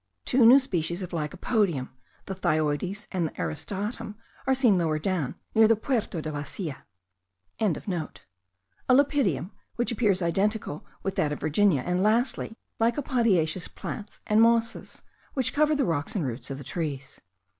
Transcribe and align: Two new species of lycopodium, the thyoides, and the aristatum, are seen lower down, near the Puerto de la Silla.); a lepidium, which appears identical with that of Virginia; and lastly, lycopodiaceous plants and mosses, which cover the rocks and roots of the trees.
Two 0.25 0.47
new 0.47 0.59
species 0.59 1.03
of 1.03 1.11
lycopodium, 1.13 1.89
the 2.25 2.33
thyoides, 2.33 3.05
and 3.11 3.27
the 3.27 3.39
aristatum, 3.39 4.15
are 4.47 4.55
seen 4.55 4.79
lower 4.79 4.97
down, 4.97 5.35
near 5.53 5.67
the 5.67 5.75
Puerto 5.75 6.19
de 6.23 6.31
la 6.31 6.43
Silla.); 6.43 6.85
a 7.59 7.81
lepidium, 8.95 9.51
which 9.75 9.91
appears 9.91 10.23
identical 10.23 10.83
with 11.03 11.13
that 11.17 11.31
of 11.31 11.39
Virginia; 11.39 11.83
and 11.85 12.01
lastly, 12.01 12.57
lycopodiaceous 12.79 13.67
plants 13.67 14.21
and 14.25 14.41
mosses, 14.41 15.03
which 15.35 15.53
cover 15.53 15.75
the 15.75 15.85
rocks 15.85 16.15
and 16.15 16.25
roots 16.25 16.49
of 16.49 16.57
the 16.57 16.63
trees. 16.63 17.21